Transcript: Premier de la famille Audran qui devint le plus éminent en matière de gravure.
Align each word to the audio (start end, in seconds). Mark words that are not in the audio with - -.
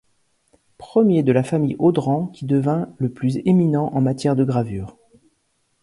Premier 0.79 1.21
de 1.21 1.31
la 1.31 1.43
famille 1.43 1.75
Audran 1.77 2.25
qui 2.25 2.47
devint 2.47 2.91
le 2.97 3.11
plus 3.13 3.37
éminent 3.45 3.91
en 3.93 4.01
matière 4.01 4.35
de 4.35 4.43
gravure. 4.43 4.97